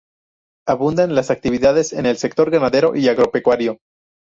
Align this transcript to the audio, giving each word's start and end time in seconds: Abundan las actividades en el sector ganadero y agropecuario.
Abundan 0.67 1.13
las 1.13 1.29
actividades 1.29 1.93
en 1.93 2.07
el 2.07 2.17
sector 2.17 2.49
ganadero 2.49 2.95
y 2.95 3.07
agropecuario. 3.07 3.77